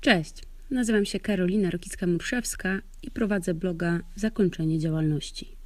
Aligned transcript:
Cześć, 0.00 0.42
nazywam 0.70 1.04
się 1.04 1.20
Karolina 1.20 1.70
Rokicka-Murszewska 1.70 2.80
i 3.02 3.10
prowadzę 3.10 3.54
bloga 3.54 4.00
Zakończenie 4.16 4.78
działalności. 4.78 5.56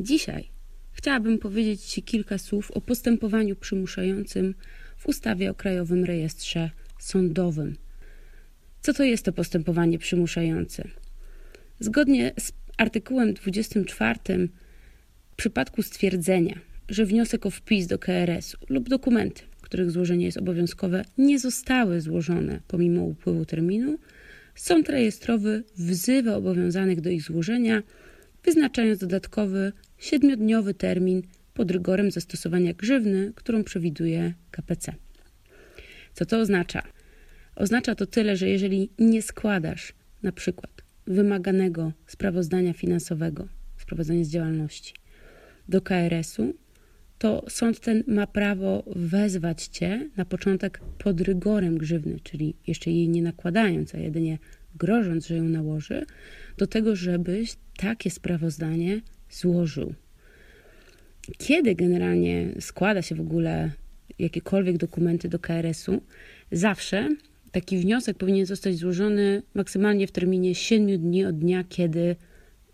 Dzisiaj 0.00 0.48
chciałabym 0.92 1.38
powiedzieć 1.38 1.80
Ci 1.80 2.02
kilka 2.02 2.38
słów 2.38 2.70
o 2.70 2.80
postępowaniu 2.80 3.56
przymuszającym 3.56 4.54
w 4.96 5.06
ustawie 5.06 5.50
o 5.50 5.54
Krajowym 5.54 6.04
Rejestrze 6.04 6.70
Sądowym. 6.98 7.76
Co 8.80 8.94
to 8.94 9.04
jest 9.04 9.24
to 9.24 9.32
postępowanie 9.32 9.98
przymuszające? 9.98 10.88
Zgodnie 11.80 12.32
z 12.38 12.52
artykułem 12.76 13.34
24 13.34 14.18
w 15.32 15.36
przypadku 15.36 15.82
stwierdzenia, 15.82 16.58
że 16.88 17.06
wniosek 17.06 17.46
o 17.46 17.50
wpis 17.50 17.86
do 17.86 17.98
KRS-u 17.98 18.58
lub 18.68 18.88
dokumenty, 18.88 19.42
których 19.70 19.90
złożenie 19.90 20.24
jest 20.24 20.38
obowiązkowe, 20.38 21.04
nie 21.18 21.38
zostały 21.38 22.00
złożone 22.00 22.60
pomimo 22.68 23.02
upływu 23.02 23.44
terminu, 23.44 23.98
sąd 24.54 24.88
rejestrowy 24.88 25.64
wzywa 25.76 26.34
obowiązanych 26.34 27.00
do 27.00 27.10
ich 27.10 27.22
złożenia, 27.22 27.82
wyznaczając 28.44 28.98
dodatkowy 28.98 29.72
siedmiodniowy 29.98 30.74
termin 30.74 31.22
pod 31.54 31.70
rygorem 31.70 32.10
zastosowania 32.10 32.74
grzywny, 32.74 33.32
którą 33.34 33.64
przewiduje 33.64 34.34
KPC. 34.50 34.94
Co 36.14 36.26
to 36.26 36.38
oznacza? 36.38 36.82
Oznacza 37.56 37.94
to 37.94 38.06
tyle, 38.06 38.36
że 38.36 38.48
jeżeli 38.48 38.90
nie 38.98 39.22
składasz 39.22 39.92
na 40.22 40.32
przykład 40.32 40.82
wymaganego 41.06 41.92
sprawozdania 42.06 42.72
finansowego, 42.72 43.48
sprawozdania 43.78 44.24
z 44.24 44.28
działalności 44.28 44.94
do 45.68 45.80
KRS-u, 45.80 46.54
to 47.20 47.44
sąd 47.48 47.80
ten 47.80 48.04
ma 48.06 48.26
prawo 48.26 48.84
wezwać 48.96 49.66
cię 49.66 50.08
na 50.16 50.24
początek 50.24 50.80
pod 50.98 51.20
rygorem 51.20 51.78
grzywny, 51.78 52.20
czyli 52.22 52.54
jeszcze 52.66 52.90
jej 52.90 53.08
nie 53.08 53.22
nakładając, 53.22 53.94
a 53.94 53.98
jedynie 53.98 54.38
grożąc, 54.74 55.26
że 55.26 55.36
ją 55.36 55.44
nałoży, 55.44 56.06
do 56.58 56.66
tego, 56.66 56.96
żebyś 56.96 57.56
takie 57.76 58.10
sprawozdanie 58.10 59.00
złożył. 59.30 59.94
Kiedy 61.38 61.74
generalnie 61.74 62.54
składa 62.60 63.02
się 63.02 63.14
w 63.14 63.20
ogóle 63.20 63.70
jakiekolwiek 64.18 64.76
dokumenty 64.76 65.28
do 65.28 65.38
KRS-u, 65.38 66.02
zawsze 66.52 67.08
taki 67.52 67.78
wniosek 67.78 68.18
powinien 68.18 68.46
zostać 68.46 68.76
złożony 68.76 69.42
maksymalnie 69.54 70.06
w 70.06 70.12
terminie 70.12 70.54
7 70.54 70.98
dni 70.98 71.24
od 71.24 71.38
dnia, 71.38 71.64
kiedy 71.68 72.16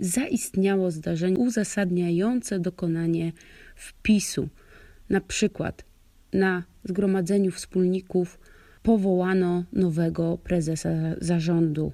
zaistniało 0.00 0.90
zdarzenie 0.90 1.38
uzasadniające 1.38 2.60
dokonanie 2.60 3.32
wpisu. 3.76 4.48
Na 5.10 5.20
przykład 5.20 5.84
na 6.32 6.64
zgromadzeniu 6.84 7.50
wspólników 7.50 8.38
powołano 8.82 9.64
nowego 9.72 10.38
prezesa 10.38 10.90
zarządu. 11.20 11.92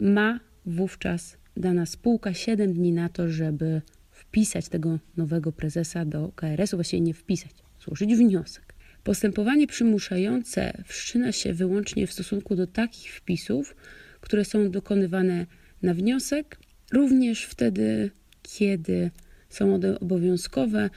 Ma 0.00 0.40
wówczas 0.66 1.36
dana 1.56 1.86
spółka 1.86 2.34
7 2.34 2.72
dni 2.72 2.92
na 2.92 3.08
to, 3.08 3.28
żeby 3.28 3.82
wpisać 4.10 4.68
tego 4.68 4.98
nowego 5.16 5.52
prezesa 5.52 6.04
do 6.04 6.32
KRS-u, 6.36 6.76
właściwie 6.76 7.00
nie 7.00 7.14
wpisać, 7.14 7.50
złożyć 7.80 8.14
wniosek. 8.14 8.74
Postępowanie 9.04 9.66
przymuszające 9.66 10.82
wszczyna 10.84 11.32
się 11.32 11.52
wyłącznie 11.52 12.06
w 12.06 12.12
stosunku 12.12 12.56
do 12.56 12.66
takich 12.66 13.12
wpisów, 13.12 13.76
które 14.20 14.44
są 14.44 14.70
dokonywane 14.70 15.46
na 15.82 15.94
wniosek, 15.94 16.58
również 16.92 17.44
wtedy, 17.44 18.10
kiedy 18.42 19.10
są 19.48 19.74
one 19.74 20.00
obowiązkowe. 20.00 20.90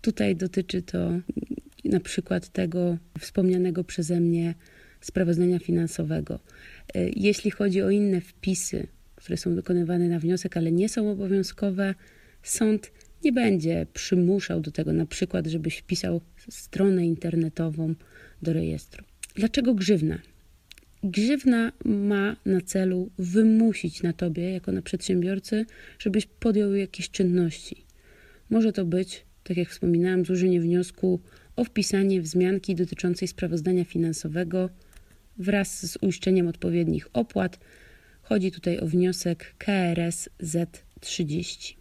Tutaj 0.00 0.36
dotyczy 0.36 0.82
to 0.82 1.12
na 1.84 2.00
przykład 2.00 2.48
tego 2.48 2.98
wspomnianego 3.20 3.84
przeze 3.84 4.20
mnie 4.20 4.54
sprawozdania 5.00 5.58
finansowego. 5.58 6.38
Jeśli 7.16 7.50
chodzi 7.50 7.82
o 7.82 7.90
inne 7.90 8.20
wpisy, 8.20 8.86
które 9.16 9.36
są 9.36 9.54
dokonywane 9.54 10.08
na 10.08 10.18
wniosek, 10.18 10.56
ale 10.56 10.72
nie 10.72 10.88
są 10.88 11.10
obowiązkowe, 11.10 11.94
sąd 12.42 12.92
nie 13.24 13.32
będzie 13.32 13.86
przymuszał 13.94 14.60
do 14.60 14.70
tego, 14.70 14.92
na 14.92 15.06
przykład, 15.06 15.46
żebyś 15.46 15.78
wpisał 15.78 16.20
stronę 16.50 17.06
internetową 17.06 17.94
do 18.42 18.52
rejestru. 18.52 19.04
Dlaczego 19.34 19.74
grzywna? 19.74 20.18
Grzywna 21.04 21.72
ma 21.84 22.36
na 22.46 22.60
celu 22.60 23.10
wymusić 23.18 24.02
na 24.02 24.12
tobie, 24.12 24.50
jako 24.50 24.72
na 24.72 24.82
przedsiębiorcy, 24.82 25.66
żebyś 25.98 26.26
podjął 26.26 26.74
jakieś 26.74 27.10
czynności. 27.10 27.84
Może 28.50 28.72
to 28.72 28.84
być, 28.84 29.24
tak 29.44 29.56
jak 29.56 29.68
wspominałam, 29.68 30.24
złożenie 30.24 30.60
wniosku 30.60 31.20
o 31.56 31.64
wpisanie 31.64 32.20
wzmianki 32.20 32.74
dotyczącej 32.74 33.28
sprawozdania 33.28 33.84
finansowego 33.84 34.70
wraz 35.38 35.90
z 35.90 35.98
uiszczeniem 36.00 36.48
odpowiednich 36.48 37.08
opłat. 37.12 37.58
Chodzi 38.22 38.52
tutaj 38.52 38.78
o 38.78 38.86
wniosek 38.86 39.54
KRS 39.58 40.28
Z30. 40.42 41.74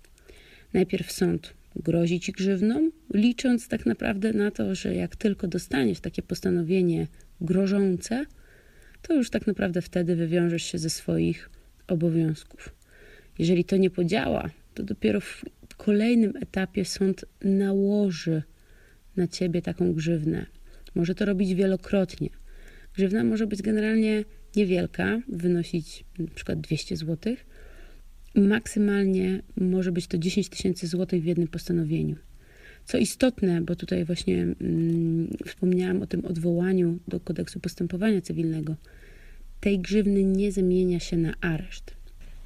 Najpierw 0.74 1.12
sąd 1.12 1.54
grozi 1.76 2.20
ci 2.20 2.32
grzywną, 2.32 2.92
licząc 3.14 3.68
tak 3.68 3.86
naprawdę 3.86 4.34
na 4.34 4.52
to, 4.52 4.76
że 4.76 4.96
jak 4.96 5.16
tylko 5.16 5.48
dostaniesz 5.48 6.00
takie 6.00 6.22
postanowienie 6.22 7.08
grożące, 7.42 8.26
to 9.02 9.14
już 9.14 9.30
tak 9.30 9.48
naprawdę 9.48 9.82
wtedy 9.82 10.16
wywiążesz 10.16 10.64
się 10.64 10.78
ze 10.78 10.90
swoich 10.90 11.50
obowiązków. 11.88 12.76
Jeżeli 13.40 13.66
to 13.66 13.78
nie 13.78 13.90
podziała, 13.90 14.50
to 14.74 14.84
dopiero 14.84 15.22
w 15.22 15.44
kolejnym 15.78 16.34
etapie 16.42 16.86
sąd 16.86 17.26
nałoży 17.42 18.44
na 19.16 19.28
ciebie 19.28 19.62
taką 19.62 19.94
grzywnę. 19.94 20.46
Może 20.96 21.16
to 21.16 21.26
robić 21.26 21.54
wielokrotnie. 21.54 22.30
Grzywna 22.96 23.24
może 23.24 23.48
być 23.48 23.62
generalnie 23.62 24.24
niewielka, 24.56 25.22
wynosić 25.28 26.04
przykład 26.36 26.62
200 26.62 26.98
zł. 26.98 27.36
Maksymalnie 28.36 29.42
może 29.56 29.92
być 29.92 30.08
to 30.08 30.18
10 30.18 30.50
tysięcy 30.50 30.88
złotych 30.88 31.24
w 31.24 31.26
jednym 31.26 31.48
postanowieniu. 31.48 32.16
Co 32.86 32.98
istotne, 32.98 33.62
bo 33.62 33.76
tutaj 33.76 34.06
właśnie 34.06 34.42
mm, 34.42 35.28
wspomniałam 35.46 36.02
o 36.02 36.08
tym 36.08 36.26
odwołaniu 36.26 37.00
do 37.08 37.20
kodeksu 37.20 37.60
postępowania 37.60 38.22
cywilnego, 38.22 38.76
tej 39.60 39.80
grzywny 39.80 40.24
nie 40.24 40.52
zamienia 40.52 41.00
się 41.00 41.18
na 41.18 41.34
areszt. 41.42 41.96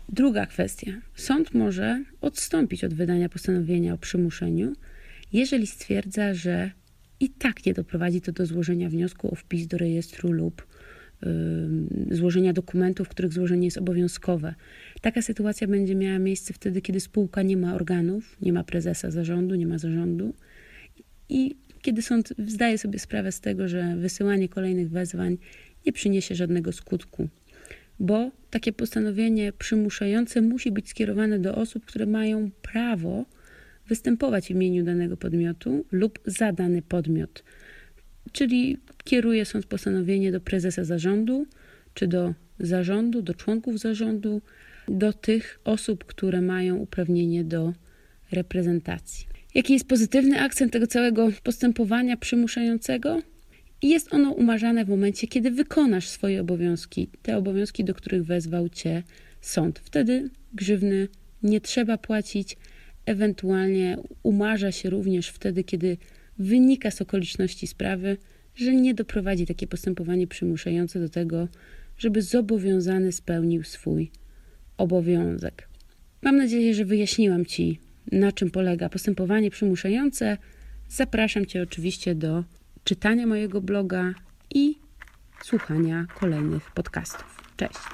Druga 0.10 0.46
kwestia. 0.46 0.92
Sąd 1.16 1.54
może 1.54 2.04
odstąpić 2.22 2.84
od 2.84 2.94
wydania 2.94 3.30
postanowienia 3.30 3.94
o 3.94 3.98
przymuszeniu, 3.98 4.74
jeżeli 5.34 5.68
stwierdza, 5.68 6.34
że 6.34 6.72
i 7.20 7.30
tak 7.30 7.66
nie 7.66 7.74
doprowadzi 7.74 8.22
to 8.22 8.32
do 8.32 8.46
złożenia 8.46 8.90
wniosku 8.90 9.32
o 9.32 9.36
wpis 9.36 9.68
do 9.68 9.78
rejestru 9.78 10.32
lub 10.32 10.68
złożenia 12.12 12.54
dokumentów, 12.54 13.10
których 13.10 13.34
złożenie 13.34 13.68
jest 13.68 13.78
obowiązkowe. 13.78 14.56
Taka 15.02 15.22
sytuacja 15.22 15.68
będzie 15.68 15.96
miała 15.96 16.20
miejsce 16.20 16.54
wtedy, 16.54 16.82
kiedy 16.82 17.00
spółka 17.00 17.42
nie 17.42 17.58
ma 17.58 17.76
organów, 17.76 18.38
nie 18.42 18.54
ma 18.54 18.64
prezesa 18.64 19.12
zarządu, 19.12 19.56
nie 19.56 19.68
ma 19.68 19.78
zarządu 19.78 20.34
i 21.30 21.56
kiedy 21.82 22.02
sąd 22.02 22.34
zdaje 22.48 22.78
sobie 22.78 23.00
sprawę 23.00 23.32
z 23.32 23.42
tego, 23.42 23.68
że 23.68 23.96
wysyłanie 23.96 24.50
kolejnych 24.50 24.90
wezwań 24.90 25.38
nie 25.86 25.94
przyniesie 25.94 26.36
żadnego 26.36 26.72
skutku 26.72 27.28
bo 28.00 28.32
takie 28.50 28.74
postanowienie 28.74 29.54
przymuszające 29.54 30.42
musi 30.42 30.72
być 30.72 30.90
skierowane 30.90 31.40
do 31.40 31.56
osób, 31.56 31.86
które 31.86 32.06
mają 32.06 32.52
prawo 32.62 33.26
występować 33.88 34.48
w 34.48 34.50
imieniu 34.50 34.84
danego 34.84 35.18
podmiotu 35.18 35.86
lub 35.92 36.20
za 36.26 36.52
dany 36.52 36.82
podmiot. 36.82 37.44
Czyli 38.32 38.78
kieruje 39.04 39.46
sąd 39.46 39.66
postanowienie 39.66 40.32
do 40.32 40.42
prezesa 40.42 40.84
zarządu, 40.84 41.46
czy 41.94 42.08
do 42.08 42.34
zarządu, 42.60 43.22
do 43.22 43.34
członków 43.34 43.80
zarządu, 43.80 44.42
do 44.88 45.14
tych 45.14 45.60
osób, 45.64 46.06
które 46.06 46.42
mają 46.42 46.76
uprawnienie 46.76 47.44
do 47.44 47.74
reprezentacji. 48.32 49.28
Jaki 49.56 49.74
jest 49.74 49.88
pozytywny 49.88 50.42
akcent 50.42 50.74
tego 50.74 50.88
całego 50.88 51.30
postępowania 51.44 52.18
przymuszającego? 52.18 53.22
Jest 53.82 54.14
ono 54.14 54.32
umarzane 54.32 54.86
w 54.86 54.90
momencie, 54.90 55.28
kiedy 55.28 55.52
wykonasz 55.52 56.08
swoje 56.08 56.42
obowiązki, 56.42 57.08
te 57.22 57.38
obowiązki, 57.38 57.84
do 57.84 57.94
których 57.94 58.26
wezwał 58.26 58.70
cię 58.70 59.04
sąd. 59.42 59.80
Wtedy 59.80 60.30
grzywny 60.54 61.08
nie 61.44 61.62
trzeba 61.62 61.98
płacić, 61.98 62.58
ewentualnie 63.06 63.98
umarza 64.24 64.72
się 64.72 64.90
również 64.90 65.30
wtedy, 65.30 65.64
kiedy 65.64 65.98
wynika 66.38 66.92
z 66.92 67.02
okoliczności 67.02 67.68
sprawy, 67.68 68.18
że 68.56 68.76
nie 68.76 68.94
doprowadzi 68.94 69.46
takie 69.46 69.68
postępowanie 69.68 70.28
przymuszające 70.28 71.00
do 71.00 71.10
tego, 71.10 71.48
żeby 71.98 72.22
zobowiązany 72.22 73.12
spełnił 73.12 73.64
swój 73.64 74.12
obowiązek. 74.78 75.68
Mam 76.22 76.38
nadzieję, 76.38 76.74
że 76.74 76.86
wyjaśniłam 76.86 77.46
Ci, 77.46 77.80
na 78.12 78.32
czym 78.32 78.52
polega 78.52 78.90
postępowanie 78.90 79.52
przymuszające. 79.52 80.38
Zapraszam 80.90 81.46
Cię 81.46 81.62
oczywiście 81.62 82.16
do 82.16 82.44
czytania 82.84 83.28
mojego 83.28 83.62
bloga 83.62 84.14
i 84.56 84.76
słuchania 85.44 86.08
kolejnych 86.20 86.72
podcastów. 86.72 87.54
Cześć! 87.58 87.80